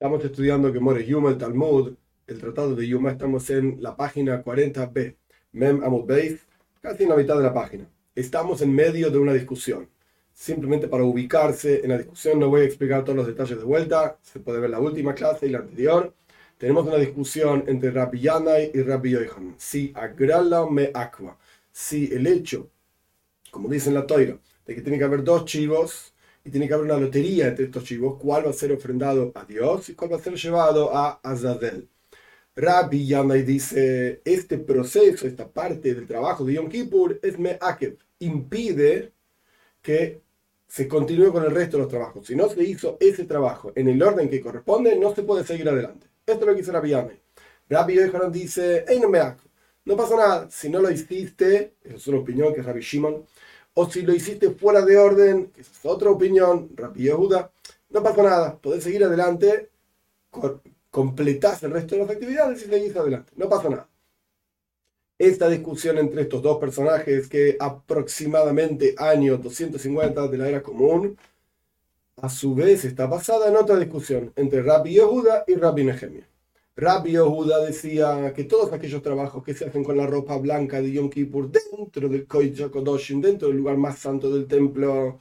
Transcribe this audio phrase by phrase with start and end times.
[0.00, 1.92] Estamos estudiando Gemore Yuma, el Talmud,
[2.26, 3.10] el Tratado de Yuma.
[3.10, 5.14] Estamos en la página 40b,
[5.52, 6.40] Mem Amud Beis,
[6.80, 7.86] casi en la mitad de la página.
[8.14, 9.90] Estamos en medio de una discusión.
[10.32, 14.18] Simplemente para ubicarse en la discusión, no voy a explicar todos los detalles de vuelta.
[14.22, 16.14] Se puede ver la última clase y la anterior.
[16.56, 19.54] Tenemos una discusión entre Rabbi Yanai y Rabbi Yohan.
[19.58, 21.36] Si agrala me aqua.
[21.70, 22.70] Si el hecho,
[23.50, 26.09] como dice en la toira, de que tiene que haber dos chivos
[26.44, 29.44] y tiene que haber una lotería entre estos chivos, cuál va a ser ofrendado a
[29.44, 31.88] Dios y cuál va a ser llevado a Azazel.
[32.56, 39.12] Rabbi Yamai dice, este proceso, esta parte del trabajo de Yom Kippur es me'akev, impide
[39.82, 40.20] que
[40.66, 42.26] se continúe con el resto de los trabajos.
[42.26, 45.68] Si no se hizo ese trabajo en el orden que corresponde, no se puede seguir
[45.68, 46.06] adelante.
[46.26, 47.20] Esto es lo que dice Rabbi Yamai.
[47.68, 49.20] Rabbi Yohanan dice, no me
[49.84, 53.24] no pasa nada, si no lo hiciste, esa es una opinión que es Rabbi Shimon,
[53.74, 57.52] o si lo hiciste fuera de orden, que es otra opinión, rápido Yehuda,
[57.90, 59.70] no pasa nada, podés seguir adelante,
[60.90, 63.88] completás el resto de las actividades y seguís adelante, no pasa nada.
[65.18, 71.18] Esta discusión entre estos dos personajes, que aproximadamente año 250 de la era común,
[72.16, 76.26] a su vez está basada en otra discusión entre Rabbi Yehuda y Rabbi Nehemia.
[76.80, 80.90] Rabbi Yehuda decía que todos aquellos trabajos que se hacen con la ropa blanca de
[80.90, 85.20] Yom Kippur dentro del Kodesh Kodoshim, dentro del lugar más santo del templo,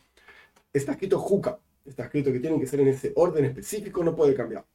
[0.72, 4.36] está escrito Juka, está escrito que tienen que ser en ese orden específico, no puede
[4.36, 4.66] cambiar.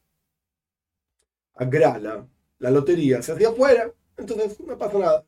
[1.54, 5.24] Agrala, la lotería se hacía afuera, entonces no pasa nada.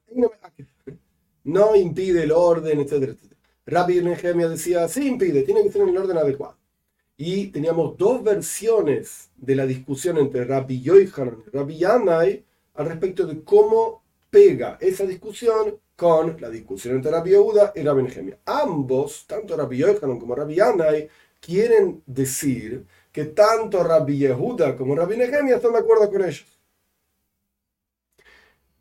[1.44, 3.40] No impide el orden, etcétera, etcétera.
[3.64, 6.58] Rabbi Nehemia decía, sí impide, tiene que ser en el orden adecuado
[7.16, 13.26] y teníamos dos versiones de la discusión entre Rabbi Yoichanan y Rabbi Yanai al respecto
[13.26, 18.38] de cómo pega esa discusión con la discusión entre Rabbi Yehuda y Rabbi Nehemia.
[18.44, 21.08] Ambos, tanto Rabbi Yoichanan como Rabbi Yanai,
[21.40, 26.55] quieren decir que tanto Rabbi Yehuda como Rabbi Nehemia están de acuerdo con ellos.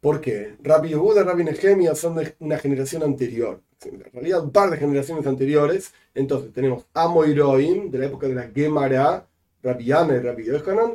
[0.05, 0.55] ¿Por qué?
[0.61, 4.77] Rabbi Yehuda y Rabbi Nehemia son de una generación anterior en realidad un par de
[4.77, 5.93] generaciones anteriores.
[6.13, 9.25] Entonces tenemos Amoiroim, de la época de la Gemara,
[9.63, 10.93] Rabbi Yana y Rabbi Yohanan,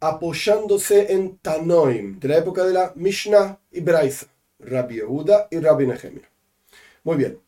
[0.00, 4.26] apoyándose en Tanoim, de la época de la Mishnah y Braisa,
[4.58, 6.30] Rabbi Yehuda y Rabbi Nehemia.
[7.04, 7.38] Muy bien.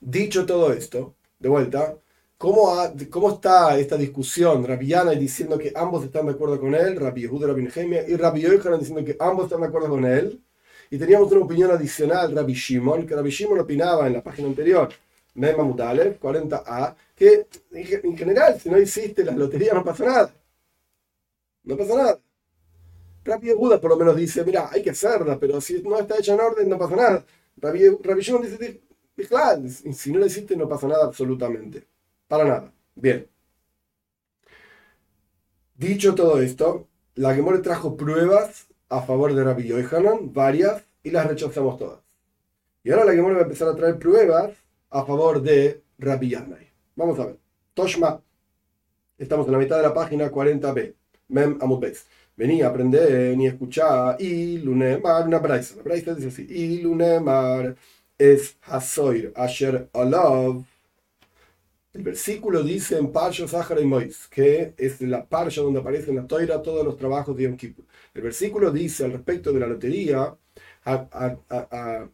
[0.00, 1.96] Dicho todo esto, de vuelta,
[2.42, 2.74] ¿cómo,
[3.08, 4.66] cómo está esta discusión?
[4.66, 8.40] Rabbi diciendo que ambos están de acuerdo con él, Rabbi Yehuda Rabbi Nehemia, y Rabbi
[8.40, 10.42] Yohanan diciendo que ambos están de acuerdo con él.
[10.90, 14.88] Y teníamos una opinión adicional, Rabbi Shimon, que Rabbi Shimon opinaba en la página anterior,
[15.34, 20.34] Mema Mutalev, 40a, que en general, si no hiciste la lotería, no pasa nada.
[21.62, 22.18] No pasa nada.
[23.24, 26.34] Rabbi Yehuda por lo menos dice, mira, hay que hacerla, pero si no está hecha
[26.34, 27.24] en orden, no pasa nada.
[27.58, 28.80] Rabbi, Rabbi Shimon dice,
[29.28, 31.91] claro, si no la hiciste, no pasa nada absolutamente.
[32.32, 32.72] Para nada.
[32.94, 33.28] Bien.
[35.74, 41.26] Dicho todo esto, la Gemore trajo pruebas a favor de Rabbi Yohanan, varias, y las
[41.26, 41.98] rechazamos todas.
[42.84, 44.52] Y ahora la Gemara va a empezar a traer pruebas
[44.88, 46.70] a favor de Rabbi Yanai.
[46.96, 47.36] Vamos a ver.
[47.74, 48.22] Toshma.
[49.18, 50.94] Estamos en la mitad de la página 40b.
[51.28, 51.84] Mem Amud
[52.34, 54.16] Vení a aprender ni escuchar.
[54.18, 55.76] Y lunemar, una braisa.
[55.76, 56.46] La braisa dice así.
[56.48, 57.76] Y lunemar
[58.16, 60.64] es hasoir asher alav
[61.92, 66.22] el versículo dice en Parsha Zahara y Mois, que es la Parsha donde aparecen en
[66.22, 67.84] la toira todos los trabajos de Yom Kippur.
[68.14, 70.36] El versículo dice al respecto de la lotería,
[70.84, 72.08] a, a, a,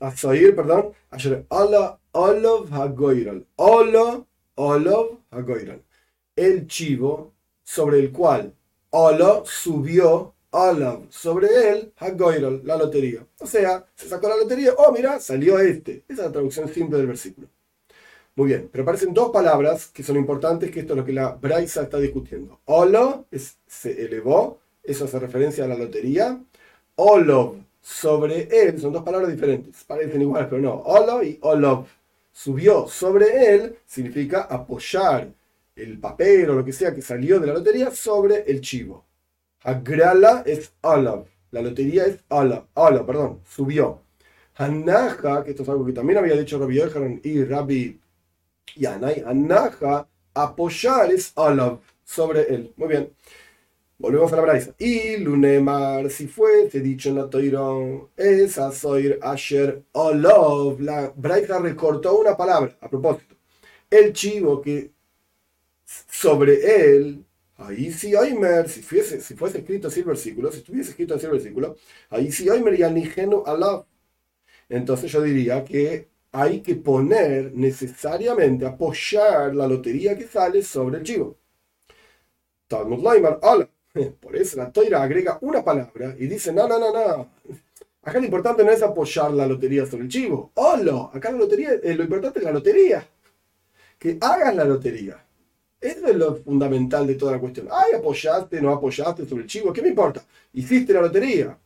[0.00, 0.92] a, Sair, perdón,
[1.48, 4.26] Olav Hagoiral, Olav
[5.30, 5.82] Hagoiral,
[6.36, 8.54] el chivo sobre el cual
[8.90, 13.26] Olav subió Olav, sobre él Hagoiral, la lotería.
[13.38, 16.04] O sea, se sacó la lotería, oh mira, salió este.
[16.08, 17.48] Esa es la traducción simple del versículo.
[18.40, 21.32] Muy bien, pero aparecen dos palabras que son importantes, que esto es lo que la
[21.32, 22.58] Braisa está discutiendo.
[22.64, 23.26] Olo
[23.66, 26.42] se elevó, eso hace referencia a la lotería.
[26.94, 30.72] Olov, sobre él, son dos palabras diferentes, parecen iguales, pero no.
[30.72, 31.84] Olo y Olov.
[32.32, 35.28] Subió sobre él significa apoyar
[35.76, 39.04] el papel o lo que sea que salió de la lotería sobre el chivo.
[39.64, 41.26] Agrala es Olov.
[41.50, 44.00] La lotería es Olov, Olov, perdón, subió.
[44.54, 48.00] Hanaja, que esto es algo que también había dicho Rabbi Yohanan y Rabbi
[48.76, 52.72] y Anaja, apoyar es Olav sobre él.
[52.76, 53.10] Muy bien.
[53.98, 54.74] Volvemos a la braisa.
[54.78, 60.80] Y Lunemar, si fuese dicho en la Toirón, es Asoir Asher Olav.
[60.80, 63.34] La braisa recortó una palabra a propósito.
[63.90, 64.90] El chivo que
[65.84, 67.24] sobre él,
[67.56, 71.26] ahí sí Oimer, si fuese, si fuese escrito así el versículo, si estuviese escrito así
[71.26, 71.76] el versículo,
[72.08, 73.86] ahí sí Oimer y Anigeno Alav.
[74.68, 81.04] Entonces yo diría que hay que poner necesariamente, apoyar la lotería que sale sobre el
[81.04, 81.36] chivo.
[82.68, 83.40] Talmud Laimar.
[84.20, 87.30] Por eso la toira agrega una palabra y dice, no, no, no, no.
[88.02, 90.52] Acá lo importante no es apoyar la lotería sobre el chivo.
[90.54, 93.06] Hola, acá la lotería, eh, lo importante es la lotería.
[93.98, 95.22] Que hagas la lotería.
[95.80, 97.68] Eso es lo fundamental de toda la cuestión.
[97.70, 100.22] Ay, apoyaste, no apoyaste sobre el chivo, ¿qué me importa?
[100.52, 101.58] Hiciste la lotería.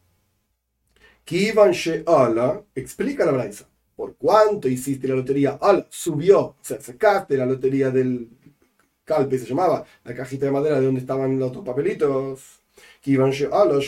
[1.24, 1.72] Kivan
[2.06, 3.66] Ala explica la braisa.
[3.96, 5.58] ¿Por cuánto hiciste la lotería?
[5.60, 8.28] Ala subió, o sea, sacaste la lotería del
[9.04, 12.60] calpe, se llamaba, la cajita de madera de donde estaban los dos papelitos.
[13.00, 13.78] Kivan Ala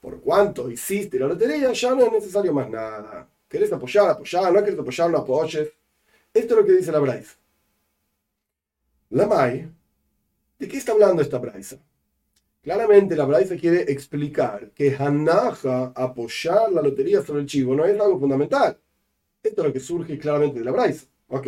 [0.00, 3.28] Por cuánto hiciste la lotería, ya no es necesario más nada.
[3.48, 4.10] ¿Querés apoyar?
[4.10, 5.70] Apoyar, no querés apoyar, no apoyes.
[6.32, 7.36] Esto es lo que dice la braisa.
[9.10, 9.68] La Mai,
[10.58, 11.78] ¿de qué está hablando esta braisa?
[12.64, 18.00] Claramente la Braisa quiere explicar que Hanaja, apoyar la lotería sobre el chivo, no es
[18.00, 18.78] algo fundamental.
[19.42, 21.04] Esto es lo que surge claramente de la Braisa.
[21.28, 21.46] Ok.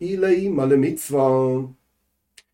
[0.00, 1.72] Y leí male mitzvah.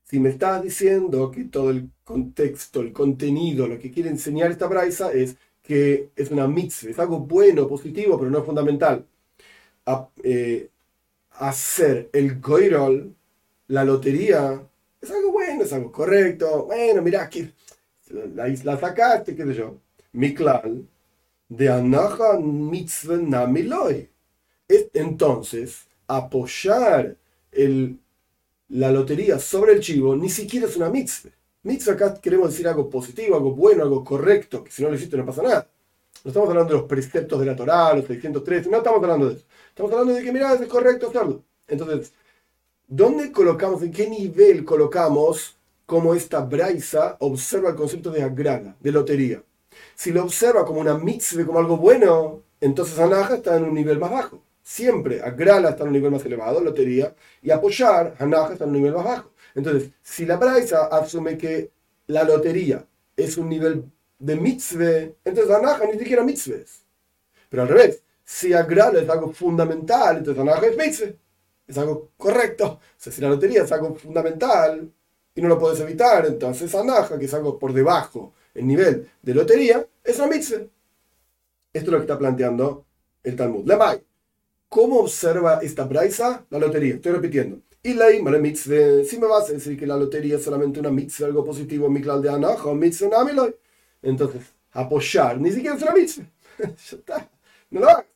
[0.05, 4.67] Si me estás diciendo que todo el contexto, el contenido, lo que quiere enseñar esta
[4.67, 9.06] Braisa es que es una mitzvah, es algo bueno, positivo, pero no fundamental.
[10.23, 10.69] Eh,
[11.33, 13.15] hacer el goirol,
[13.69, 14.62] la lotería,
[15.00, 16.67] es algo bueno, es algo correcto.
[16.67, 17.50] Bueno, mira, aquí
[18.11, 19.79] la, la sacaste, qué sé yo.
[20.12, 20.87] Miklal,
[21.49, 24.09] de Anaja Mitzvah Namiloy.
[24.69, 27.17] Entonces, apoyar
[27.53, 27.99] el,
[28.69, 31.31] la lotería sobre el chivo ni siquiera es una mitzvah.
[31.62, 35.17] Mitzvah acá queremos decir algo positivo, algo bueno, algo correcto, que si no lo hiciste
[35.17, 35.69] no pasa nada.
[36.25, 39.35] No estamos hablando de los preceptos de la Torah, los 613, no estamos hablando de
[39.37, 39.45] eso.
[39.69, 41.43] Estamos hablando de que, mira, es correcto hacerlo.
[41.67, 42.12] Entonces,
[42.87, 45.57] ¿dónde colocamos, en qué nivel colocamos
[45.91, 49.43] como esta Braisa observa el concepto de agrana, de lotería.
[49.97, 53.99] Si lo observa como una mitzvah, como algo bueno, entonces Anaja está en un nivel
[53.99, 54.41] más bajo.
[54.63, 58.77] Siempre agrana está en un nivel más elevado, lotería, y apoyar, Anaja está en un
[58.77, 59.33] nivel más bajo.
[59.53, 61.73] Entonces, si la Braisa asume que
[62.07, 62.87] la lotería
[63.17, 63.83] es un nivel
[64.17, 66.85] de mitzvah, entonces Anaja ni siquiera mitzvah es.
[67.49, 71.15] Pero al revés, si agrana es algo fundamental, entonces Anaja es mitzvah.
[71.67, 72.67] Es algo correcto.
[72.75, 74.89] O sea, si la lotería es algo fundamental,
[75.35, 79.35] y no lo puedes evitar, entonces anaja, que es algo por debajo el nivel de
[79.35, 80.59] lotería, es una mitzvah.
[81.73, 82.85] Esto es lo que está planteando
[83.23, 83.65] el Talmud.
[83.67, 84.03] Lemay,
[84.69, 86.94] ¿cómo observa esta braisa la lotería?
[86.97, 87.61] Estoy repitiendo.
[87.82, 91.27] Y la mitzvah, si me vas a decir que la lotería es solamente una mitzvah,
[91.27, 93.53] algo positivo, miklal de anaja, mitzvah
[94.03, 94.43] entonces
[94.73, 96.25] apoyar ni siquiera es una mitzvah.
[96.59, 97.31] ya está.
[97.71, 98.06] No lo hagas.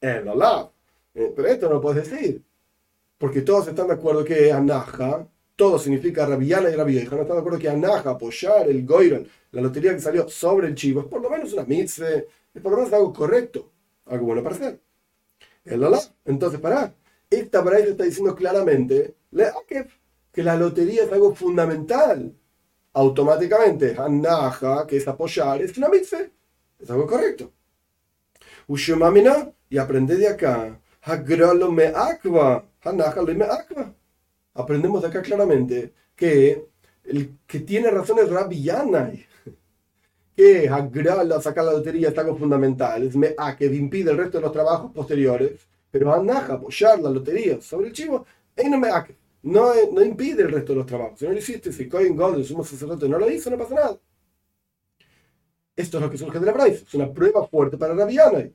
[0.00, 0.70] Es la
[1.14, 2.42] eh, Pero esto no lo puedes decir.
[3.16, 5.26] Porque todos están de acuerdo que anaja
[5.58, 9.60] todo significa Rabiana y Rabieja, no están de acuerdo que Anaja, apoyar el Goiran, la
[9.60, 12.22] lotería que salió sobre el chivo, es por lo menos una mitzvah,
[12.54, 13.68] es por lo menos algo correcto,
[14.06, 14.80] algo bueno para hacer.
[15.64, 16.94] El la Entonces, para
[17.28, 19.16] esta braille está diciendo claramente
[20.32, 22.32] que la lotería es algo fundamental.
[22.92, 26.24] Automáticamente, Anaja, que es apoyar, es una mitzvah,
[26.78, 27.52] es algo correcto.
[28.68, 33.92] Ushumamina, y aprende de acá, Hagralo me aqua, Anaja me aqua
[34.58, 36.66] aprendemos de acá claramente que
[37.04, 39.26] el que tiene razón es Rabbi Yanai.
[40.36, 43.02] Que Hagrala sacar la lotería es algo fundamental.
[43.02, 45.66] Es me que impide el resto de los trabajos posteriores.
[45.90, 48.24] Pero Anaja, apoyar la lotería sobre el chivo,
[48.70, 48.88] no me
[49.42, 51.18] no, no impide el resto de los trabajos.
[51.18, 53.74] Si no lo hiciste, si Cohen God, el sumo sacerdote, no lo hizo, no pasa
[53.74, 53.98] nada.
[55.74, 56.84] Esto es lo que surge de la Braise.
[56.86, 58.54] Es una prueba fuerte para Rabbi Yanai.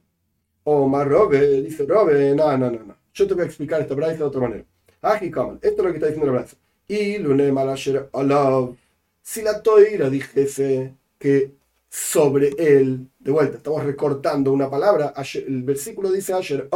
[0.65, 2.97] O más Robe, dice Robe, no, no, no, no.
[3.13, 4.65] Yo te voy a explicar esta Braise de otra manera.
[5.03, 6.55] Esto es lo que está diciendo la braza.
[6.87, 7.17] Y
[9.21, 11.51] si la toira dijese que
[11.89, 16.69] sobre él, de vuelta, estamos recortando una palabra, el versículo dice ayer,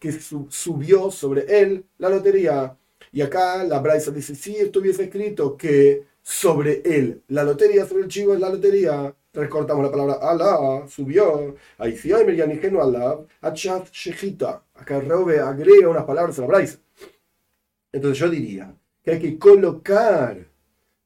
[0.00, 2.76] que subió sobre él la lotería.
[3.12, 8.08] Y acá la Braisa dice, si estuviese escrito que sobre él, la lotería, sobre el
[8.08, 11.56] chivo es la lotería, recortamos la palabra Allah, subió,
[11.96, 14.62] sí hay Merianigeno Allah, Achat Shechita.
[14.74, 16.78] Acá Robe agrega unas palabras a la Braisa.
[17.92, 20.46] Entonces yo diría que hay que colocar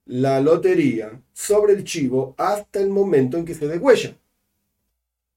[0.06, 4.16] la lotería sobre el chivo hasta el momento en que se degüella.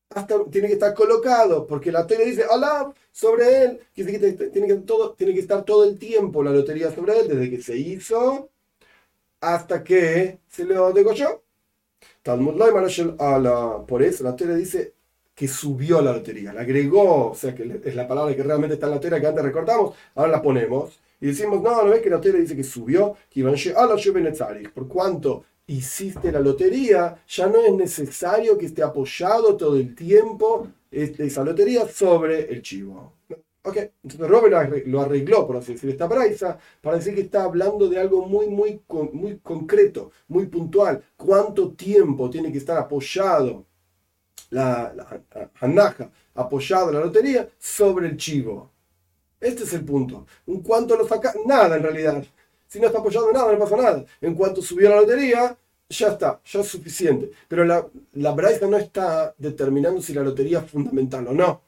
[0.10, 4.68] Hasta, tiene que estar colocado, porque la lotería dice Allah sobre él, tiene que, tiene,
[4.68, 7.78] que todo, tiene que estar todo el tiempo la lotería sobre él, desde que se
[7.78, 8.50] hizo
[9.42, 11.45] hasta que se lo degolló.
[12.24, 12.56] Talmud
[13.88, 14.94] Por eso la lotería dice
[15.34, 18.86] que subió la lotería, la agregó, o sea que es la palabra que realmente está
[18.86, 20.98] en la lotería que antes recortamos, ahora la ponemos.
[21.20, 24.88] Y decimos, no, no ves que la lotería dice que subió, que iban a por
[24.88, 31.26] cuanto hiciste la lotería, ya no es necesario que esté apoyado todo el tiempo este,
[31.26, 33.15] esa lotería sobre el chivo.
[33.66, 37.90] Ok, entonces Robert lo arregló, por así decir, esta braisa, para decir que está hablando
[37.90, 38.80] de algo muy, muy,
[39.12, 41.04] muy concreto, muy puntual.
[41.18, 43.66] ¿Cuánto tiempo tiene que estar apoyado
[44.52, 48.70] la, la apoyado la lotería sobre el chivo?
[49.40, 50.28] Este es el punto.
[50.46, 51.34] ¿En cuánto lo saca?
[51.46, 52.24] Nada en realidad.
[52.68, 54.06] Si no está apoyado nada, no pasa nada.
[54.22, 55.58] En cuanto subió la lotería,
[55.90, 57.32] ya está, ya es suficiente.
[57.48, 58.36] Pero la, la
[58.70, 61.62] no está determinando si la lotería es fundamental o no.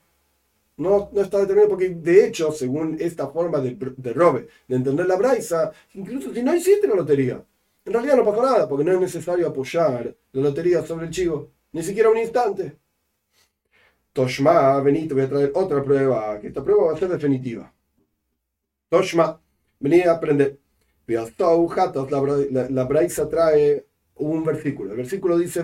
[0.77, 5.07] No, no está determinado porque, de hecho, según esta forma de, de robe, de entender
[5.07, 7.43] la braisa, incluso si no existe la lotería,
[7.83, 11.51] en realidad no pasa nada porque no es necesario apoyar la lotería sobre el chivo,
[11.71, 12.77] ni siquiera un instante.
[14.13, 17.73] Toshma, vení, te voy a traer otra prueba, que esta prueba va a ser definitiva.
[18.89, 19.39] Toshma,
[19.79, 20.59] vení a aprender.
[21.07, 24.91] La, la braisa trae un versículo.
[24.91, 25.63] El versículo dice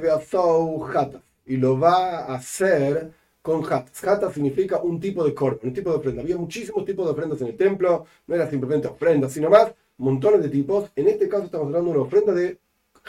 [1.46, 3.12] y lo va a hacer
[3.43, 4.03] con hatas.
[4.03, 6.23] Hatas significa un tipo de corban, un tipo de ofrenda.
[6.23, 10.41] Había muchísimos tipos de ofrendas en el templo, no era simplemente ofrenda, sino más, montones
[10.41, 10.89] de tipos.
[10.95, 12.57] En este caso estamos hablando de una ofrenda de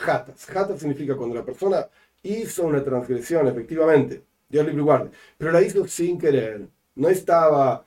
[0.05, 0.51] hatas.
[0.51, 1.87] Hatas significa cuando la persona
[2.23, 6.67] hizo una transgresión, efectivamente, Dios libre y pero la hizo sin querer.
[6.97, 7.85] No estaba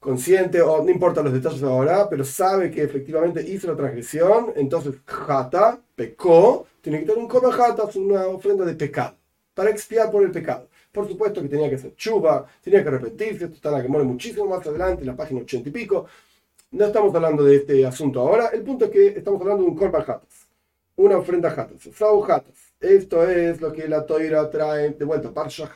[0.00, 4.94] consciente, o no importa los detalles ahora, pero sabe que efectivamente hizo la transgresión, entonces
[5.06, 9.16] jata, pecó, tiene que tener un korban jata, una ofrenda de pecado,
[9.54, 10.68] para expiar por el pecado.
[10.94, 13.88] Por supuesto que tenía que ser chuba, tenía que arrepentirse, esto está en la que
[13.88, 16.06] muere muchísimo más adelante, en la página ochenta y pico.
[16.70, 19.76] No estamos hablando de este asunto ahora, el punto es que estamos hablando de un
[19.76, 20.46] korban jatas,
[20.94, 22.54] una ofrenda jatas, sau jatas.
[22.78, 25.68] Esto es lo que la toira trae de vuelta, Parshas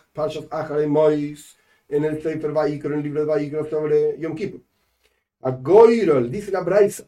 [0.50, 1.56] Achare Mois,
[1.88, 4.60] en el Sefer Vaikro, en el libro de Vaikro sobre Yom Kippur.
[5.42, 7.04] A Goirol, dice la Braisa,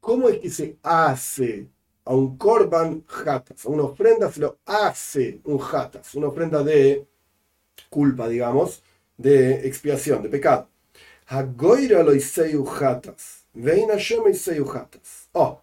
[0.00, 1.68] ¿cómo es que se hace
[2.04, 3.66] a un korban jatas?
[3.66, 7.06] A una ofrenda se lo hace un jatas, una ofrenda de
[7.90, 8.82] culpa, digamos,
[9.16, 10.68] de expiación, de pecado.
[15.32, 15.60] Oh,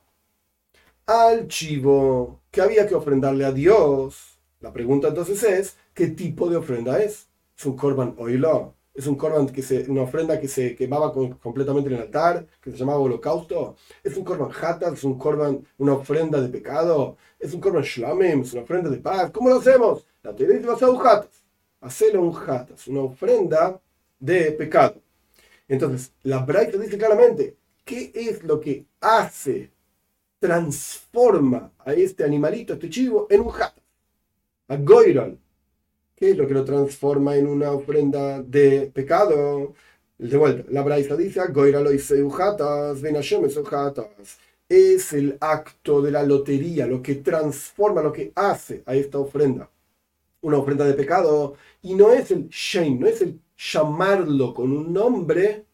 [1.06, 4.40] al chivo que había que ofrendarle a Dios.
[4.62, 7.28] La pregunta entonces es, ¿qué tipo de ofrenda es?
[7.58, 8.76] ¿Es un korban oilo?
[8.94, 12.72] ¿Es un korban que se, una ofrenda que se quemaba completamente en el altar, que
[12.72, 13.76] se llamaba holocausto?
[14.04, 14.94] ¿Es un korban hatas?
[14.94, 17.18] ¿Es un korban, una ofrenda de pecado?
[17.40, 18.42] ¿Es un korban shlamim?
[18.42, 19.32] ¿Es una ofrenda de paz?
[19.32, 20.06] ¿Cómo lo hacemos?
[20.24, 21.41] La teoría un hatas
[21.82, 23.80] hacerlo un hatas, una ofrenda
[24.20, 25.02] de pecado.
[25.68, 29.72] Entonces, la Braita dice claramente, ¿qué es lo que hace,
[30.40, 33.84] transforma a este animalito, a este chivo, en un hatas?
[34.68, 35.40] A goiron.
[36.16, 39.74] ¿Qué es lo que lo transforma en una ofrenda de pecado?
[40.20, 44.38] De vuelta, la Braita dice, goiral lo hice hatas, ven hatas.
[44.70, 49.70] Es el acto de la lotería, lo que transforma, lo que hace a esta ofrenda
[50.42, 54.92] una ofrenda de pecado, y no es el shame, no es el llamarlo con un
[54.92, 55.66] nombre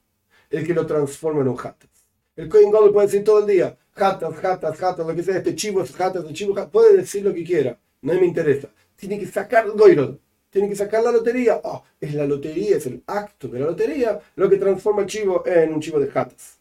[0.49, 1.89] el que lo transforma en un hatas.
[2.35, 5.55] El Kohen Gadol puede decir todo el día, hatas, hatas, hatas, lo que sea, este
[5.55, 8.69] chivo es hatas, este chivo puede decir lo que quiera, no me interesa.
[8.95, 10.17] Tiene que sacar Goyrod,
[10.49, 11.61] tiene que sacar la lotería.
[11.63, 15.43] Oh, es la lotería, es el acto de la lotería lo que transforma el chivo
[15.45, 16.59] en un chivo de hatas.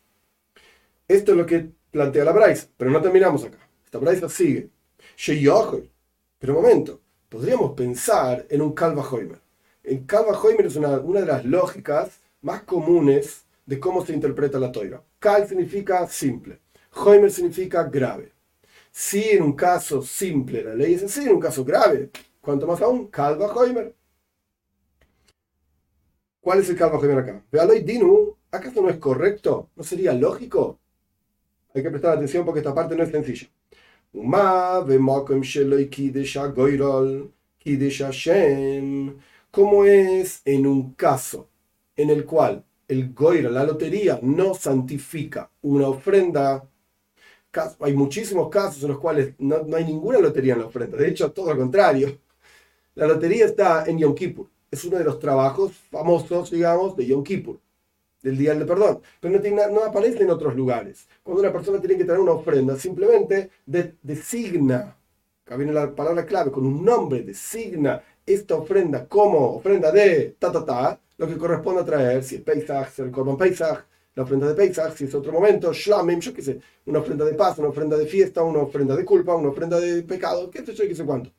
[1.08, 3.58] Esto es lo que plantea la Braisa, pero no terminamos acá.
[3.84, 4.70] Esta Braisa sigue.
[6.38, 7.00] Pero momento,
[7.36, 9.38] podríamos pensar en un Calva Hoimer.
[9.84, 14.72] El Calva Hoimer es una, de las lógicas más comunes de cómo se interpreta la
[14.72, 15.02] toira.
[15.18, 16.60] Cal significa simple,
[16.94, 18.32] Hoimer significa grave.
[18.90, 22.80] Si en un caso simple la ley es así, en un caso grave, cuanto más
[22.80, 23.94] aún, Calva Hoimer.
[26.40, 27.42] ¿Cuál es el Calva Hoimer acá?
[27.52, 29.68] Vealoy Dinu, ¿acaso no es correcto?
[29.76, 30.78] ¿No sería lógico?
[31.74, 33.46] Hay que prestar atención porque esta parte no es sencilla.
[39.50, 41.50] ¿Cómo es en un caso
[41.94, 46.66] en el cual el goiro, la lotería, no santifica una ofrenda?
[47.80, 50.96] Hay muchísimos casos en los cuales no, no hay ninguna lotería en la ofrenda.
[50.96, 52.18] De hecho, todo lo contrario.
[52.94, 54.49] La lotería está en Yom Kippur.
[54.70, 57.61] Es uno de los trabajos famosos, digamos, de Yom Kippur
[58.26, 59.40] del día del perdón, pero
[59.71, 61.06] no, aparece en otros lugares.
[61.23, 64.97] Cuando una persona tiene que traer una ofrenda, simplemente designa,
[65.45, 70.50] acá viene la palabra clave, con un nombre, designa esta ofrenda como ofrenda de ta
[70.50, 73.85] ta ta, lo que corresponde a traer, si es Pesach, si es el Korban Pesach,
[74.16, 77.35] la ofrenda de Pesach, si es otro momento, Shlamim, yo qué sé, una ofrenda de
[77.35, 80.75] paz, una ofrenda de fiesta, una ofrenda de culpa, una ofrenda de pecado, qué sé
[80.75, 81.30] yo, qué sé cuánto.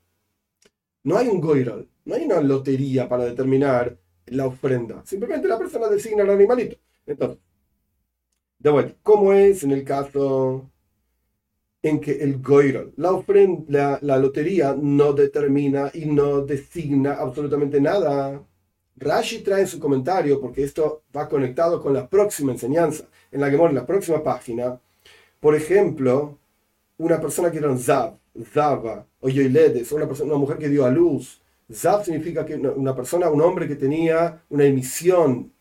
[1.03, 5.01] No hay un goiral, no hay una lotería para determinar la ofrenda.
[5.05, 6.77] Simplemente la persona designa al animalito.
[7.05, 7.39] Entonces,
[8.60, 10.69] de vuelta, ¿cómo es en el caso
[11.81, 18.43] en que el goiro, la ofrenda, la, lotería no determina y no designa absolutamente nada?
[18.96, 23.55] Rashi trae su comentario, porque esto va conectado con la próxima enseñanza, en la que
[23.55, 24.79] en la próxima página,
[25.39, 26.39] por ejemplo,
[26.98, 28.17] una persona que era un Zav,
[28.51, 31.41] Zava, o Yoiledes, una, persona, una mujer que dio a luz.
[31.71, 35.51] Zav significa que una persona, un hombre que tenía una emisión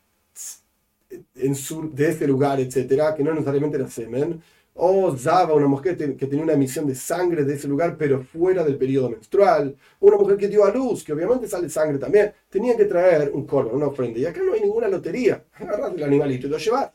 [1.34, 4.42] en su, de ese lugar, etcétera, que no necesariamente era semen,
[4.76, 8.62] o Zaba, una mujer que tenía una emisión de sangre de ese lugar, pero fuera
[8.62, 12.76] del periodo menstrual, una mujer que dio a luz, que obviamente sale sangre también, tenía
[12.76, 14.18] que traer un corvo, una ofrenda.
[14.18, 16.90] Y acá no hay ninguna lotería, agarras el animalito y lo llevas.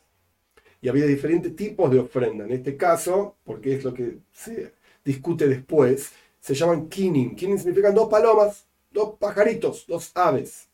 [0.80, 2.44] Y había diferentes tipos de ofrenda.
[2.44, 4.72] En este caso, porque es lo que se
[5.04, 7.34] discute después, se llaman kinin.
[7.36, 10.68] Kinin significan dos palomas, dos pajaritos, dos aves.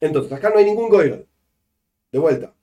[0.00, 1.26] Entonces, acá no hay ningún goyal.
[2.12, 2.54] De vuelta.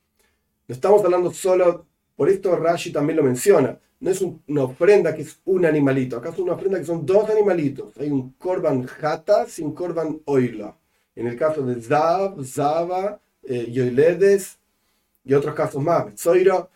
[0.67, 1.85] No estamos hablando solo
[2.15, 3.77] por esto Rashi también lo menciona.
[3.99, 6.17] No es una ofrenda que es un animalito.
[6.17, 7.97] Acá es una ofrenda que son dos animalitos.
[7.97, 10.77] Hay un korban hatas y un korban oila.
[11.15, 14.57] En el caso de Zav, Zava, eh, Yoiledes
[15.23, 16.67] y otros casos más, Zoira.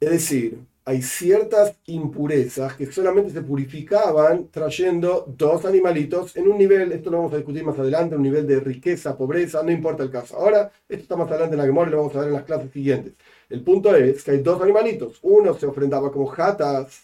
[0.00, 6.90] Es decir, hay ciertas impurezas que solamente se purificaban trayendo dos animalitos en un nivel,
[6.90, 10.10] esto lo vamos a discutir más adelante, un nivel de riqueza, pobreza, no importa el
[10.10, 10.36] caso.
[10.36, 12.44] Ahora, esto está más adelante en la memoria y lo vamos a ver en las
[12.44, 13.14] clases siguientes.
[13.48, 15.18] El punto es que hay dos animalitos.
[15.22, 17.02] Uno se ofrendaba como jatas,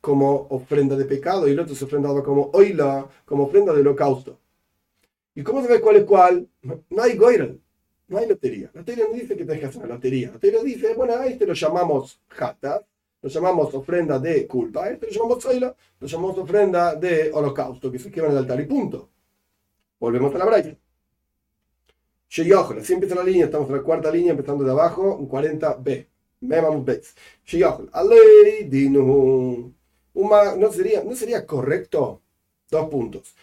[0.00, 4.38] como ofrenda de pecado, y el otro se ofrendaba como oila, como ofrenda de holocausto.
[5.34, 6.48] ¿Y cómo se ve cuál es cuál?
[6.90, 7.60] No hay goiral,
[8.08, 8.70] no hay lotería.
[8.74, 10.28] La lotería no dice que tengas que hacer una lotería.
[10.28, 12.82] La lotería dice, bueno, a este lo llamamos jatas,
[13.22, 17.98] lo llamamos ofrenda de culpa, este lo llamamos oila, lo llamamos ofrenda de holocausto, que
[17.98, 19.10] se quema en el altar y punto.
[19.98, 20.76] Volvemos a la braya.
[22.28, 26.06] Sheyochel, así empieza la línea, estamos en la cuarta línea, empezando de abajo, un 40b.
[26.40, 27.14] Memam Beis.
[27.44, 29.72] Sheyochel, Alei Dinu.
[30.14, 32.22] ¿No sería, ¿No sería correcto?
[32.70, 33.34] Dos puntos.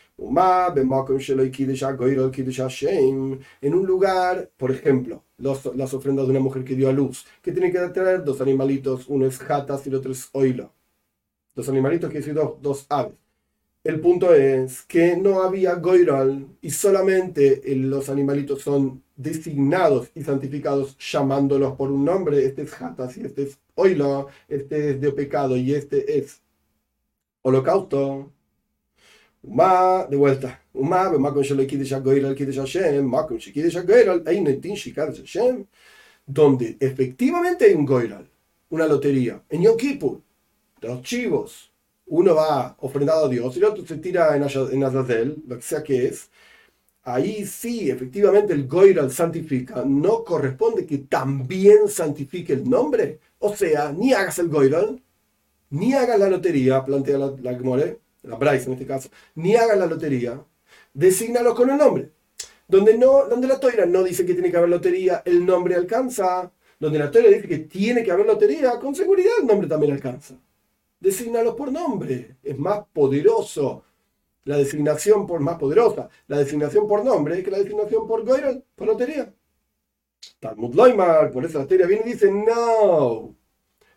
[3.61, 7.25] En un lugar, por ejemplo, los, las ofrendas de una mujer que dio a luz,
[7.41, 10.73] que tiene que traer dos animalitos, uno es jatas y el otro es oilo.
[11.55, 13.13] Dos animalitos que decir dos, dos aves.
[13.83, 20.97] El punto es que no había goiral y solamente los animalitos son designados y santificados
[20.97, 22.45] llamándolos por un nombre.
[22.45, 26.41] Este es Hatas y este es Oilo, este es de pecado y este es
[27.41, 28.31] holocausto.
[29.43, 30.59] Uma, de vuelta.
[30.73, 31.09] Uma,
[36.25, 38.29] donde efectivamente hay un goiral,
[38.69, 39.43] una lotería.
[39.49, 40.21] En Yom Kippur,
[40.81, 41.71] los chivos,
[42.07, 45.83] uno va ofrendado a Dios y el otro se tira en, Azazel, lo que sea
[45.83, 46.29] que es,
[47.03, 53.19] ahí sí, efectivamente el Goiral santifica, no corresponde que también santifique el nombre.
[53.39, 55.01] O sea, ni hagas el Goiral,
[55.69, 57.53] ni hagas la lotería, plantea la, la
[58.23, 60.43] la Bryce en este caso, ni hagas la lotería,
[60.93, 62.11] desígnalo con el nombre.
[62.67, 66.51] Donde, no, donde la toira no dice que tiene que haber lotería, el nombre alcanza.
[66.79, 70.35] Donde la toira dice que tiene que haber lotería, con seguridad el nombre también alcanza
[71.03, 72.37] designalos por nombre.
[72.41, 73.83] Es más poderoso
[74.45, 78.23] la designación por más poderosa, la designación por nombre que la designación por
[78.75, 79.33] por lotería.
[80.39, 83.35] Talmud Loimar, por eso la teoría viene y dice, no,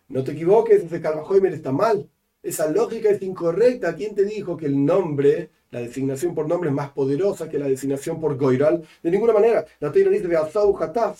[0.09, 2.09] no te equivoques, ese Calvajoimer está mal.
[2.47, 3.93] Esa lógica es incorrecta.
[3.93, 7.67] ¿Quién te dijo que el nombre, la designación por nombre es más poderosa que la
[7.67, 8.87] designación por goiral?
[9.03, 9.65] De ninguna manera.
[9.81, 10.79] La teoría dice, Beazau.
[10.79, 11.13] La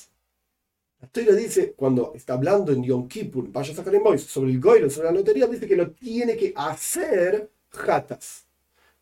[1.04, 5.10] historia dice, cuando está hablando en Yom Kippur, vaya a sacar sobre el Goyro, sobre
[5.10, 7.50] la lotería, dice que lo tiene que hacer
[7.86, 8.46] Hatas.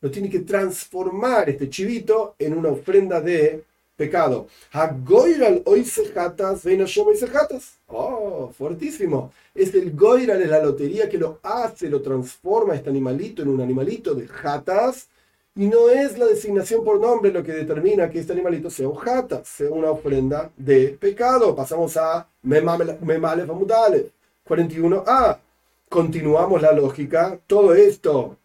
[0.01, 3.63] Lo tiene que transformar este chivito en una ofrenda de
[3.95, 4.47] pecado.
[4.71, 7.73] Hagoiral oise Hatas, ven Hatas.
[7.87, 9.31] Oh, fuertísimo.
[9.53, 13.61] Es el Goiral, es la lotería que lo hace, lo transforma este animalito en un
[13.61, 15.07] animalito de Hatas
[15.57, 18.95] y no es la designación por nombre lo que determina que este animalito sea un
[18.95, 21.55] jata, sea una ofrenda de pecado.
[21.55, 24.11] Pasamos a Memale Famudale,
[24.45, 25.37] 41a.
[25.87, 27.39] Continuamos la lógica.
[27.47, 28.35] Todo esto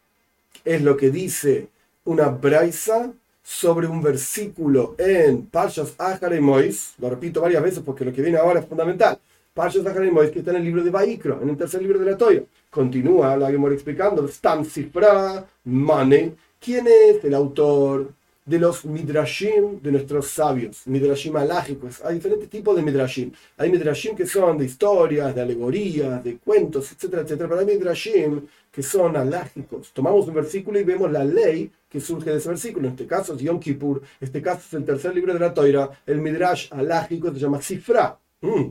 [0.65, 1.67] es lo que dice
[2.05, 3.13] una braisa
[3.51, 5.97] sobre un versículo en Parshas
[6.41, 6.95] Mois.
[6.99, 9.19] Lo repito varias veces porque lo que viene ahora es fundamental.
[9.53, 9.83] Parshas
[10.13, 12.45] Mois, que está en el libro de Baikro, en el tercer libro de la Toya.
[12.71, 18.13] Continúa la Gemora explicando, Stam Sifra, Mane, ¿Quién es el autor
[18.45, 20.83] de los midrashim de nuestros sabios?
[20.87, 22.05] Midrashim alágicos.
[22.05, 23.33] Hay diferentes tipos de midrashim.
[23.57, 27.49] Hay midrashim que son de historias, de alegorías, de cuentos, etcétera, etcétera.
[27.49, 29.93] Pero hay midrashim que son alágicos.
[29.93, 32.87] Tomamos un versículo y vemos la ley que surge de ese versículo.
[32.87, 34.03] En este caso es Yom Kippur.
[34.21, 35.91] Este caso es el tercer libro de la Toira.
[36.07, 38.19] El midrash alágico se llama Sifra.
[38.41, 38.71] Mm.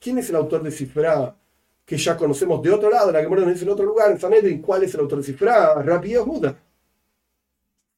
[0.00, 1.36] ¿Quién es el autor de Sifra?
[1.84, 4.60] Que ya conocemos de otro lado, la que nos dice en otro lugar, en Sanedrin.
[4.60, 5.82] ¿Cuál es el autor de Sifra?
[5.82, 6.56] Rabbi Yehuda.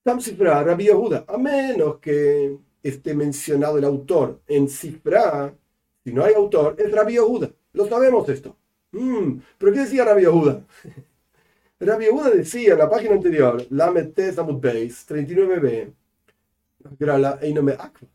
[0.03, 5.55] Tam Sifra, Rabbi Yehuda, a menos que esté mencionado el autor en Sifra,
[6.05, 7.51] si no hay autor, es Rabbi Yehuda.
[7.73, 8.55] Lo sabemos esto.
[8.93, 10.63] Mm, ¿Pero qué decía Rabbi Yehuda?
[11.85, 15.93] Rabbi Yehuda decía en la página anterior, Lamed Samud Beis, 39b,
[16.99, 18.09] Grala Einome Akva,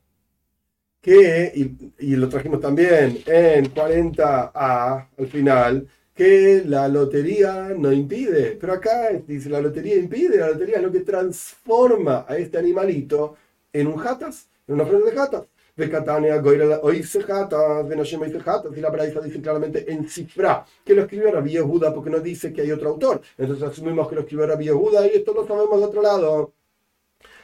[1.01, 8.57] que, y, y, lo trajimos también en 40a al final, que la lotería no impide.
[8.59, 13.37] Pero acá dice, la lotería impide, la lotería es lo que transforma a este animalito
[13.71, 15.47] en un jatas, en una ofrenda de jatas.
[15.79, 20.09] De Catania, Goira, Oise jatas, de Noshema dice jatas, y la Braisa dice claramente en
[20.09, 23.21] cifra, que lo escribió Rabbi Yehuda porque no dice que hay otro autor.
[23.37, 26.53] Entonces asumimos que lo escribió Rabbi Yehuda y esto lo sabemos de otro lado.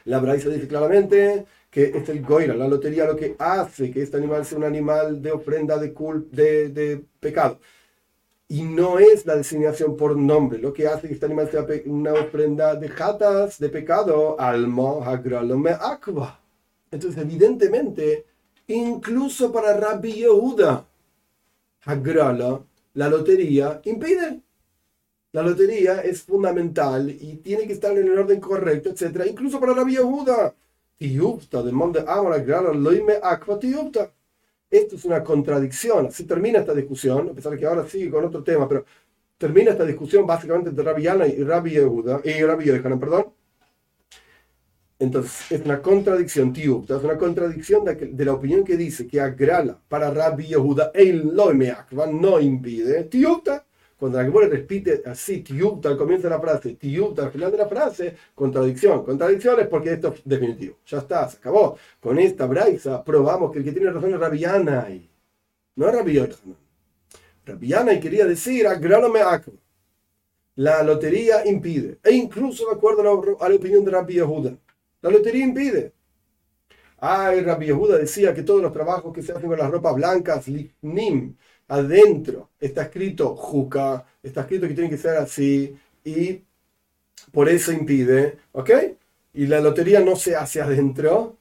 [0.04, 4.18] La Braisa dice claramente que es el Goira, la lotería, lo que hace que este
[4.18, 7.60] animal sea un animal de ofrenda de, cul de, de pecado
[8.50, 12.14] y no es la designación por nombre lo que hace que este animal sea una
[12.14, 15.04] ofrenda de jatas de pecado almo
[15.58, 16.45] me aqua
[16.96, 18.26] entonces evidentemente
[18.68, 20.86] incluso para Rabbi Yehuda
[21.86, 22.62] hagrala
[22.94, 24.42] la lotería impide
[25.32, 29.74] la lotería es fundamental y tiene que estar en el orden correcto etcétera incluso para
[29.74, 30.56] Rabbi Yehuda
[30.98, 34.12] tiupta de monte amor agrala loime aqua tiupta
[34.70, 36.08] esto es una contradicción.
[36.08, 38.86] Así termina esta discusión, a pesar de que ahora sigue con otro tema, pero
[39.38, 43.26] termina esta discusión básicamente entre Rabbi Yana y Rabbi Yehuda, y Rabbi Yehuda, perdón.
[45.06, 46.84] Entonces, es una contradicción, tío.
[46.84, 52.08] Es una contradicción de, la opinión que dice que agrala para Rabbi Yehuda, el loimeakva
[52.08, 53.42] no impide, tío.
[53.98, 57.58] Cuando la Gemara repite así, tiupta al comienzo de la frase, tiupta al final de
[57.58, 59.06] la frase, contradicción.
[59.06, 60.78] Contradicción es porque esto es definitivo.
[60.86, 61.78] Ya está, se acabó.
[62.00, 65.10] Con esta braisa probamos que el que tiene razón es Rabianai.
[65.76, 66.30] No es Rabbi
[67.46, 69.54] Rabianai quería decir, agráname acro.
[70.56, 72.00] La lotería impide.
[72.04, 74.58] E incluso de acuerdo a la, opinión de Rabbi Yehuda.
[75.06, 75.94] La lotería impide.
[76.98, 80.46] Ay, Rabbi Yehuda decía que todos los trabajos que se hacen con las ropas blancas,
[80.82, 81.36] nim,
[81.68, 86.42] adentro está escrito juca, está escrito que tiene que ser así y
[87.32, 88.72] por eso impide, ¿ok?
[89.36, 91.38] Y la lotería no se hace adentro.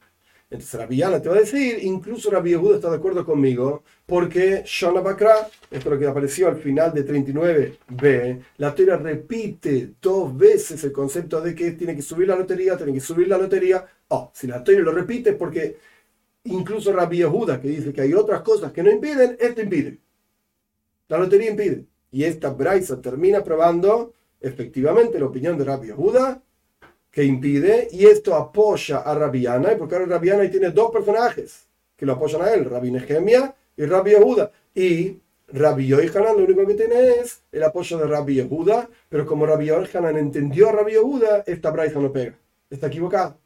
[0.55, 5.01] Entonces Rabbi te va a decir, incluso Rabbi Yehuda está de acuerdo conmigo, porque Shona
[5.01, 10.85] Bakra, esto es lo que apareció al final de 39b, la teoría repite dos veces
[10.85, 13.85] el concepto de que tiene que subir la lotería, tiene que subir la lotería.
[14.07, 15.77] Oh, si la teoría lo repite porque
[16.45, 19.99] incluso Rabbi Yehuda, que dice que hay otras cosas que no impiden, esto impide.
[21.09, 21.85] La lotería impide.
[22.13, 26.44] Y esta Braisa termina probando efectivamente la opinión de Rabbi Yehuda,
[27.15, 31.65] que impide, y esto apoya a Rabbi y porque ahora Rabbi Yanai tiene dos personajes
[31.97, 34.51] que lo apoyan a él, Rabbi Nehemia y Rabbi Yehuda.
[34.75, 39.47] Y Rabbi Yohanan lo único que tiene es el apoyo de Rabbi Yehuda, pero como
[39.47, 42.35] Rabbi Yohanan entendió a Rabbi Yehuda, esta Braisa no pega,
[42.69, 43.39] está equivocado.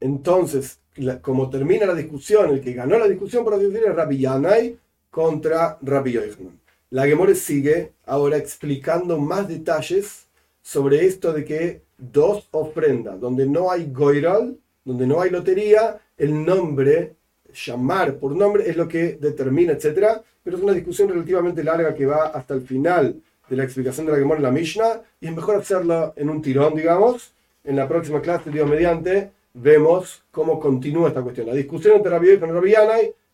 [0.00, 0.80] Entonces,
[1.22, 4.78] como termina la discusión, el que ganó la discusión, por así decirlo, es Rabbi Yanai
[5.10, 6.60] contra Rabbi Yohanan.
[6.90, 10.26] La Gemore sigue ahora explicando más detalles
[10.60, 16.44] sobre esto de que dos ofrendas, donde no hay goiral, donde no hay lotería, el
[16.44, 17.14] nombre,
[17.52, 20.20] llamar por nombre, es lo que determina, etc.
[20.42, 24.12] Pero es una discusión relativamente larga que va hasta el final de la explicación de
[24.12, 27.32] la Gemore en la Mishnah, y es mejor hacerlo en un tirón, digamos.
[27.62, 31.46] En la próxima clase, Dios mediante, vemos cómo continúa esta cuestión.
[31.46, 32.74] La discusión entre Rabbi y Rabbi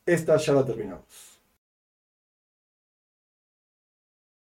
[0.07, 1.30] esta ya la terminamos.